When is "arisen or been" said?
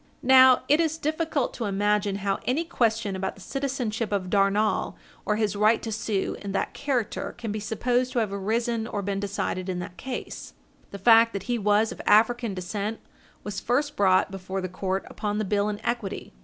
8.33-9.19